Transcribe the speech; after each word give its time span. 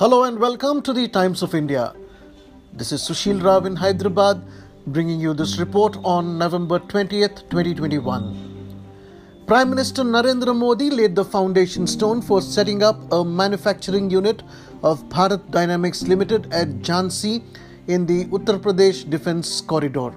Hello 0.00 0.24
and 0.24 0.38
welcome 0.38 0.80
to 0.80 0.94
the 0.94 1.06
Times 1.08 1.42
of 1.42 1.54
India. 1.54 1.92
This 2.72 2.90
is 2.90 3.02
Sushil 3.02 3.42
Rao 3.44 3.58
in 3.66 3.76
Hyderabad 3.76 4.42
bringing 4.86 5.20
you 5.20 5.34
this 5.34 5.58
report 5.58 5.98
on 6.02 6.38
November 6.38 6.78
20th, 6.78 7.40
2021. 7.50 9.44
Prime 9.46 9.68
Minister 9.68 10.02
Narendra 10.02 10.56
Modi 10.56 10.88
laid 10.88 11.14
the 11.14 11.22
foundation 11.22 11.86
stone 11.86 12.22
for 12.22 12.40
setting 12.40 12.82
up 12.82 12.96
a 13.12 13.22
manufacturing 13.22 14.08
unit 14.08 14.42
of 14.82 15.06
Bharat 15.10 15.50
Dynamics 15.50 16.00
Limited 16.04 16.50
at 16.50 16.68
Jhansi 16.78 17.42
in 17.86 18.06
the 18.06 18.24
Uttar 18.36 18.58
Pradesh 18.58 19.04
Defence 19.10 19.60
Corridor. 19.60 20.12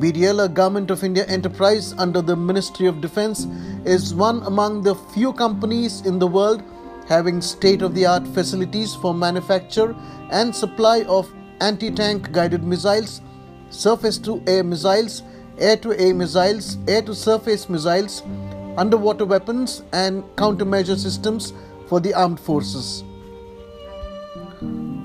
BDL, 0.00 0.46
a 0.46 0.48
Government 0.48 0.90
of 0.90 1.04
India 1.04 1.26
enterprise 1.26 1.92
under 1.98 2.22
the 2.22 2.36
Ministry 2.36 2.86
of 2.86 3.02
Defence, 3.02 3.46
is 3.84 4.14
one 4.14 4.42
among 4.44 4.82
the 4.82 4.94
few 4.94 5.34
companies 5.34 6.00
in 6.06 6.18
the 6.18 6.26
world 6.26 6.62
having 7.08 7.40
state 7.40 7.80
of 7.82 7.94
the 7.94 8.04
art 8.04 8.26
facilities 8.28 8.94
for 8.94 9.14
manufacture 9.14 9.96
and 10.30 10.54
supply 10.54 11.02
of 11.04 11.32
anti 11.60 11.90
tank 11.90 12.30
guided 12.32 12.62
missiles, 12.62 13.22
surface 13.70 14.18
to 14.18 14.42
air 14.46 14.62
missiles, 14.62 15.22
air 15.58 15.76
to 15.76 15.98
air 15.98 16.14
missiles, 16.14 16.76
air 16.86 17.02
to 17.02 17.14
surface 17.14 17.68
missiles, 17.68 18.22
underwater 18.76 19.24
weapons, 19.24 19.82
and 19.92 20.22
countermeasure 20.36 20.96
systems 20.96 21.52
for 21.88 21.98
the 21.98 22.12
armed 22.12 22.38
forces. 22.38 23.02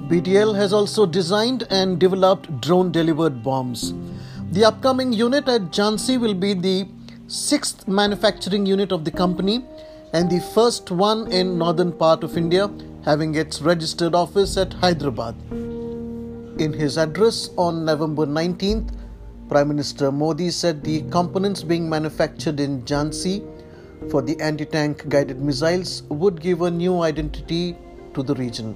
BDL 0.09 0.53
has 0.55 0.73
also 0.73 1.05
designed 1.05 1.65
and 1.69 1.97
developed 1.99 2.59
drone 2.59 2.91
delivered 2.91 3.41
bombs. 3.41 3.93
The 4.51 4.65
upcoming 4.65 5.13
unit 5.13 5.47
at 5.47 5.71
Jhansi 5.71 6.19
will 6.19 6.33
be 6.33 6.53
the 6.53 6.87
sixth 7.27 7.87
manufacturing 7.87 8.65
unit 8.65 8.91
of 8.91 9.05
the 9.05 9.11
company 9.11 9.65
and 10.13 10.29
the 10.29 10.39
first 10.39 10.91
one 10.91 11.31
in 11.31 11.57
northern 11.57 11.91
part 11.91 12.23
of 12.23 12.37
India 12.37 12.69
having 13.03 13.33
its 13.35 13.61
registered 13.61 14.13
office 14.13 14.55
at 14.57 14.71
Hyderabad. 14.73 15.35
In 16.59 16.71
his 16.71 16.97
address 16.97 17.49
on 17.57 17.83
November 17.83 18.27
19th, 18.27 18.93
Prime 19.49 19.67
Minister 19.67 20.11
Modi 20.11 20.51
said 20.51 20.83
the 20.83 21.01
components 21.09 21.63
being 21.63 21.89
manufactured 21.89 22.59
in 22.59 22.83
Jhansi 22.83 23.41
for 24.11 24.21
the 24.21 24.39
anti-tank 24.39 25.09
guided 25.09 25.41
missiles 25.41 26.03
would 26.03 26.39
give 26.41 26.61
a 26.61 26.69
new 26.69 27.01
identity 27.01 27.75
to 28.13 28.21
the 28.21 28.35
region. 28.35 28.75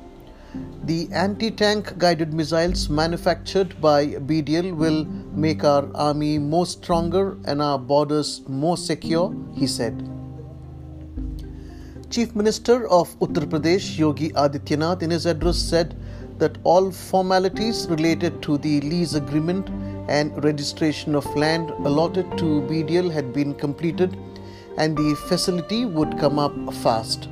The 0.85 1.07
anti 1.11 1.51
tank 1.51 1.97
guided 1.99 2.33
missiles 2.33 2.89
manufactured 2.89 3.79
by 3.79 4.05
BDL 4.07 4.75
will 4.75 5.05
make 5.45 5.63
our 5.63 5.87
army 5.93 6.39
more 6.39 6.65
stronger 6.65 7.37
and 7.45 7.61
our 7.61 7.77
borders 7.77 8.41
more 8.47 8.77
secure, 8.77 9.35
he 9.53 9.67
said. 9.67 10.16
Chief 12.09 12.33
Minister 12.37 12.87
of 12.87 13.09
Uttar 13.19 13.45
Pradesh 13.51 13.97
Yogi 13.97 14.29
Adityanath 14.29 15.01
in 15.01 15.09
his 15.11 15.25
address 15.25 15.57
said 15.57 15.93
that 16.39 16.57
all 16.63 16.89
formalities 16.89 17.85
related 17.89 18.41
to 18.43 18.57
the 18.59 18.79
lease 18.79 19.13
agreement 19.13 19.67
and 20.07 20.41
registration 20.41 21.15
of 21.15 21.25
land 21.35 21.69
allotted 21.85 22.25
to 22.37 22.61
BDL 22.69 23.11
had 23.11 23.33
been 23.33 23.53
completed 23.53 24.17
and 24.77 24.97
the 24.97 25.15
facility 25.27 25.83
would 25.83 26.17
come 26.17 26.39
up 26.39 26.55
fast. 26.75 27.27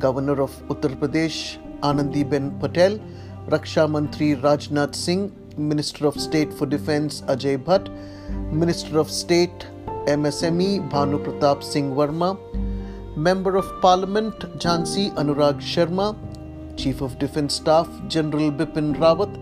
Governor 0.00 0.42
of 0.42 0.50
Uttar 0.66 0.96
Pradesh 0.98 1.58
Anandiben 1.82 2.58
Patel, 2.58 2.98
Raksha 3.46 3.86
Mantri 3.88 4.34
Rajnath 4.40 4.96
Singh, 4.96 5.30
Minister 5.56 6.08
of 6.08 6.20
State 6.20 6.52
for 6.52 6.66
Defence 6.66 7.20
Ajay 7.28 7.56
Bhatt, 7.56 7.88
Minister 8.52 8.98
of 8.98 9.08
State 9.08 9.68
MSME 10.06 10.90
Bhanu 10.90 11.24
Pratap 11.24 11.62
Singh 11.62 11.92
Verma, 11.92 12.36
Member 13.24 13.56
of 13.56 13.66
Parliament 13.82 14.34
Jhansi 14.58 15.14
Anurag 15.14 15.60
Sharma, 15.60 16.16
Chief 16.78 17.02
of 17.02 17.18
Defence 17.18 17.54
Staff 17.56 17.86
General 18.08 18.50
Bipin 18.50 18.96
Rawat, 18.96 19.34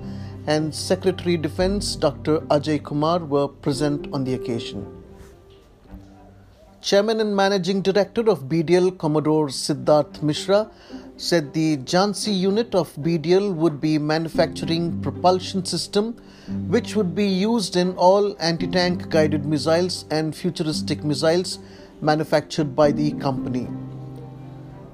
and 0.49 0.75
Secretary 0.75 1.37
Defence 1.37 1.95
Dr. 1.95 2.41
Ajay 2.57 2.83
Kumar 2.83 3.21
were 3.21 3.47
present 3.47 4.13
on 4.13 4.25
the 4.25 4.35
occasion. 4.35 4.85
Chairman 6.81 7.21
and 7.21 7.37
Managing 7.37 7.81
Director 7.81 8.29
of 8.29 8.49
BDL 8.49 8.99
Commodore 8.99 9.47
Siddharth 9.47 10.23
Mishra 10.25 10.69
said 11.17 11.55
the 11.55 11.77
Jhansi 11.77 12.37
unit 12.37 12.75
of 12.75 12.93
BDL 12.97 13.55
would 13.55 13.81
be 13.81 13.97
manufacturing 13.97 15.01
propulsion 15.03 15.65
system 15.65 16.15
which 16.67 16.97
would 16.97 17.15
be 17.15 17.29
used 17.29 17.77
in 17.77 17.93
all 17.93 18.37
anti-tank 18.41 19.09
guided 19.09 19.45
missiles 19.45 20.05
and 20.11 20.35
futuristic 20.35 21.05
missiles 21.05 21.61
manufactured 22.01 22.75
by 22.75 22.91
the 22.93 23.13
company. 23.13 23.69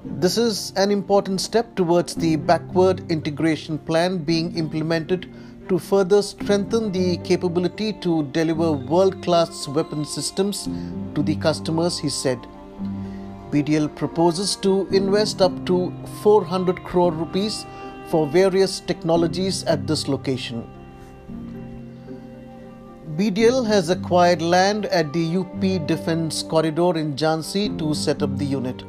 This 0.05 0.37
is 0.37 0.71
an 0.75 0.91
important 0.91 1.41
step 1.41 1.75
towards 1.75 2.15
the 2.15 2.35
backward 2.35 3.11
integration 3.11 3.77
plan 3.77 4.19
being 4.19 4.55
implemented 4.55 5.29
to 5.67 5.79
further 5.79 6.21
strengthen 6.21 6.91
the 6.91 7.17
capability 7.17 7.91
to 7.93 8.23
deliver 8.31 8.71
world 8.71 9.23
class 9.23 9.67
weapon 9.67 10.05
systems 10.05 10.69
to 11.15 11.23
the 11.23 11.35
customers, 11.35 11.97
he 11.97 12.09
said. 12.09 12.39
BDL 13.51 13.95
proposes 13.95 14.55
to 14.57 14.87
invest 14.91 15.41
up 15.41 15.65
to 15.65 15.93
400 16.21 16.83
crore 16.83 17.11
rupees 17.11 17.65
for 18.07 18.27
various 18.27 18.79
technologies 18.79 19.63
at 19.63 19.87
this 19.87 20.07
location. 20.07 20.69
BDL 23.17 23.65
has 23.65 23.89
acquired 23.89 24.41
land 24.41 24.87
at 24.87 25.13
the 25.13 25.37
UP 25.37 25.87
Defence 25.87 26.43
Corridor 26.43 26.97
in 26.97 27.15
Jhansi 27.15 27.77
to 27.79 27.93
set 27.93 28.21
up 28.21 28.37
the 28.37 28.43
unit. 28.43 28.83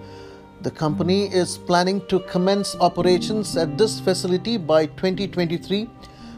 The 0.62 0.70
company 0.72 1.32
is 1.32 1.59
planning 1.59 2.04
to 2.09 2.19
commence 2.19 2.75
operations 2.81 3.56
at 3.56 3.78
this 3.78 4.00
facility 4.00 4.56
by 4.56 4.87
2023, 4.87 5.84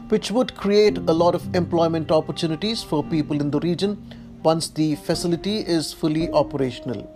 which 0.09 0.29
would 0.29 0.53
create 0.55 0.99
a 0.99 1.11
lot 1.11 1.33
of 1.33 1.55
employment 1.55 2.11
opportunities 2.11 2.83
for 2.83 3.03
people 3.03 3.41
in 3.41 3.49
the 3.49 3.59
region 3.61 3.97
once 4.43 4.67
the 4.67 4.93
facility 4.97 5.61
is 5.61 5.91
fully 5.91 6.29
operational. 6.29 7.09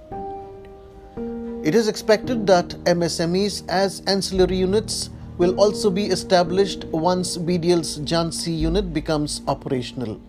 It 1.63 1.75
is 1.75 1.87
expected 1.87 2.47
that 2.47 2.69
MSMEs 2.85 3.63
as 3.69 4.01
ancillary 4.07 4.57
units 4.57 5.11
will 5.37 5.55
also 5.59 5.91
be 5.91 6.07
established 6.07 6.85
once 6.85 7.37
BDL's 7.37 7.99
Jhansi 7.99 8.57
unit 8.57 8.91
becomes 8.91 9.43
operational. 9.47 10.19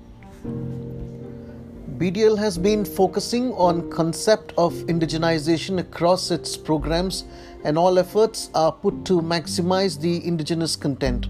BDL 2.05 2.37
has 2.37 2.59
been 2.59 2.85
focusing 2.85 3.55
on 3.55 3.91
concept 3.91 4.53
of 4.59 4.75
indigenization 4.93 5.79
across 5.79 6.31
its 6.31 6.55
programs 6.55 7.25
and 7.65 7.79
all 7.79 7.99
efforts 7.99 8.51
are 8.55 8.73
put 8.73 9.07
to 9.07 9.23
maximize 9.23 9.99
the 9.99 10.23
indigenous 10.27 10.77
content. 10.77 11.29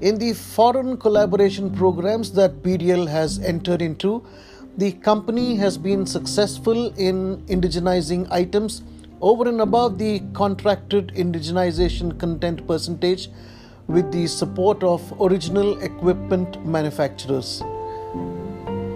In 0.00 0.18
the 0.18 0.32
foreign 0.32 0.96
collaboration 0.96 1.70
programs 1.72 2.32
that 2.32 2.64
BDL 2.64 3.06
has 3.08 3.38
entered 3.44 3.80
into, 3.80 4.26
the 4.76 4.90
company 4.90 5.54
has 5.54 5.78
been 5.78 6.04
successful 6.04 6.92
in 6.94 7.40
indigenizing 7.46 8.28
items 8.32 8.82
over 9.20 9.48
and 9.48 9.60
above 9.60 9.98
the 9.98 10.18
contracted 10.32 11.12
indigenization 11.14 12.18
content 12.18 12.66
percentage 12.66 13.28
with 13.86 14.10
the 14.10 14.26
support 14.26 14.82
of 14.82 15.00
original 15.20 15.80
equipment 15.80 16.66
manufacturers. 16.66 17.62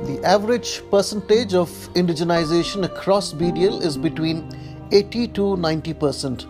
The 0.07 0.25
average 0.25 0.89
percentage 0.89 1.53
of 1.53 1.69
indigenization 1.95 2.85
across 2.85 3.33
BDL 3.33 3.83
is 3.83 3.97
between 3.97 4.49
80 4.93 5.27
to 5.39 5.57
90 5.57 5.95
percent. 5.95 6.47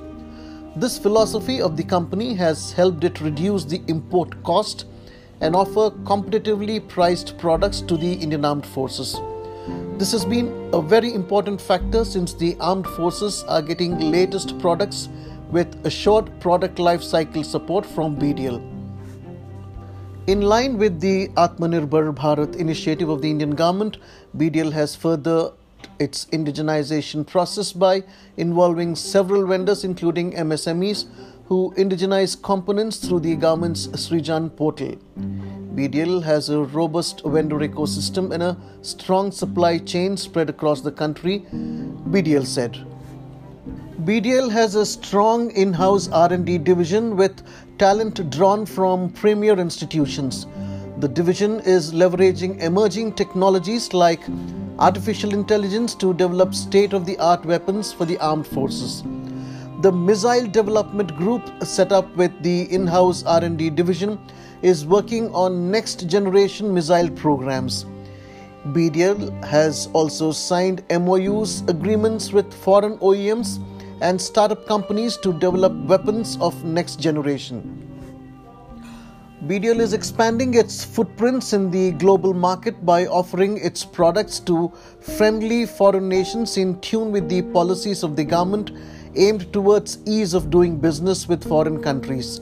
This 0.77 0.99
philosophy 0.99 1.62
of 1.62 1.75
the 1.75 1.83
company 1.83 2.34
has 2.34 2.72
helped 2.72 3.03
it 3.05 3.22
reduce 3.22 3.65
the 3.65 3.81
import 3.89 4.43
cost 4.43 4.84
and 5.41 5.56
offer 5.56 5.89
competitively 6.05 6.87
priced 6.87 7.39
products 7.39 7.81
to 7.81 7.97
the 7.97 8.12
Indian 8.12 8.45
Armed 8.45 8.66
Forces. 8.66 9.19
This 9.97 10.12
has 10.12 10.27
been 10.27 10.53
a 10.75 10.83
very 10.83 11.15
important 11.15 11.59
factor 11.59 12.05
since 12.05 12.34
the 12.34 12.59
armed 12.61 12.87
forces 12.89 13.42
are 13.45 13.63
getting 13.63 13.98
latest 13.98 14.59
products 14.59 15.09
with 15.51 15.86
assured 15.86 16.31
product 16.41 16.78
life 16.78 17.03
cycle 17.03 17.42
support 17.42 17.86
from 17.86 18.16
BDL. 18.16 18.76
In 20.27 20.41
line 20.41 20.77
with 20.77 21.01
the 21.01 21.28
Atmanirbhar 21.37 22.13
Bharat 22.13 22.57
initiative 22.57 23.09
of 23.09 23.23
the 23.23 23.31
Indian 23.31 23.53
government, 23.53 23.99
BDL 24.37 24.73
has 24.73 24.97
furthered 24.97 25.53
its 26.01 26.25
indigenization 26.33 27.25
process 27.25 27.73
by 27.73 28.03
involving 28.37 28.97
several 28.97 29.47
vendors, 29.47 29.84
including 29.84 30.33
MSMEs, 30.33 31.05
who 31.47 31.73
indigenize 31.77 32.43
components 32.43 32.97
through 32.97 33.21
the 33.21 33.37
government's 33.37 33.87
Srijan 33.87 34.51
portal. 34.57 34.97
BDL 35.77 36.25
has 36.25 36.49
a 36.49 36.59
robust 36.59 37.22
vendor 37.25 37.61
ecosystem 37.61 38.33
and 38.33 38.43
a 38.43 38.57
strong 38.83 39.31
supply 39.31 39.79
chain 39.79 40.17
spread 40.17 40.51
across 40.51 40.81
the 40.81 40.91
country, 40.91 41.47
BDL 41.53 42.47
said. 42.47 42.84
BDL 44.07 44.51
has 44.51 44.75
a 44.75 44.84
strong 44.84 45.51
in-house 45.53 46.09
R&D 46.09 46.59
division 46.59 47.17
with 47.17 47.43
talent 47.78 48.31
drawn 48.31 48.67
from 48.67 49.11
premier 49.11 49.59
institutions. 49.59 50.47
The 50.99 51.09
division 51.09 51.61
is 51.61 51.93
leveraging 51.93 52.61
emerging 52.61 53.13
technologies 53.15 53.93
like 53.93 54.21
artificial 54.78 55.34
intelligence 55.34 55.95
to 55.97 56.15
develop 56.15 56.55
state-of-the-art 56.55 57.45
weapons 57.45 57.93
for 57.93 58.05
the 58.05 58.19
armed 58.19 58.47
forces. 58.47 59.03
the 59.83 59.93
missile 59.93 60.47
development 60.47 61.15
group 61.17 61.43
set 61.63 61.93
up 61.93 62.15
with 62.17 62.33
the 62.43 62.63
in-house 62.73 63.23
R&D 63.25 63.71
division 63.71 64.19
is 64.63 64.87
working 64.87 65.33
on 65.34 65.71
next 65.71 66.09
generation 66.09 66.72
missile 66.72 67.11
programs. 67.11 67.84
BDL 68.72 69.45
has 69.45 69.89
also 69.93 70.33
signed 70.33 70.83
MOUs 70.91 71.63
agreements 71.69 72.33
with 72.33 72.53
foreign 72.53 72.97
OEMs 72.99 73.61
and 74.01 74.21
startup 74.21 74.66
companies 74.66 75.16
to 75.19 75.33
develop 75.33 75.72
weapons 75.84 76.37
of 76.41 76.65
next 76.65 77.01
generation. 77.01 77.83
BDL 79.45 79.81
is 79.81 79.93
expanding 79.93 80.54
its 80.54 80.84
footprints 80.84 81.53
in 81.53 81.71
the 81.71 81.93
global 81.93 82.34
market 82.34 82.84
by 82.84 83.07
offering 83.07 83.59
its 83.59 83.84
products 83.84 84.41
to 84.41 84.72
friendly 85.01 85.66
foreign 85.66 86.09
nations 86.09 86.57
in 86.57 86.81
tune 86.81 87.13
with 87.13 87.28
the 87.28 87.43
policies 87.43 88.03
of 88.03 88.16
the 88.16 88.25
government 88.25 88.72
aimed 89.15 89.53
towards 89.53 89.98
ease 90.07 90.34
of 90.34 90.51
doing 90.51 90.78
business 90.78 91.28
with 91.28 91.47
foreign 91.47 91.83
countries. 91.83 92.41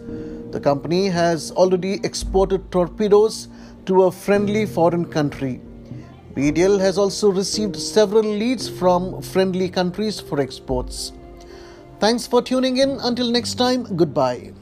The 0.50 0.60
company 0.60 1.08
has 1.08 1.50
already 1.50 1.94
exported 2.04 2.70
torpedoes 2.70 3.48
to 3.86 4.04
a 4.04 4.12
friendly 4.12 4.64
foreign 4.64 5.04
country. 5.04 5.60
BDL 6.34 6.80
has 6.80 6.96
also 6.96 7.30
received 7.30 7.76
several 7.76 8.22
leads 8.24 8.68
from 8.68 9.20
friendly 9.20 9.68
countries 9.68 10.20
for 10.20 10.40
exports. 10.40 11.12
Thanks 12.04 12.26
for 12.26 12.42
tuning 12.42 12.76
in. 12.76 13.00
Until 13.00 13.30
next 13.30 13.54
time, 13.54 13.84
goodbye. 13.96 14.52